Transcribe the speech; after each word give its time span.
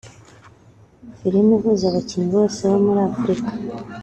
filime 1.17 1.51
ihuza 1.57 1.85
abakinnyi 1.91 2.29
bose 2.35 2.59
bo 2.71 2.77
muri 2.85 2.99
Afurika 3.09 3.49